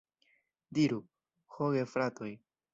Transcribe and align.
Diru, 0.77 0.97
ho 1.57 1.71
gefratoj! 1.79 2.35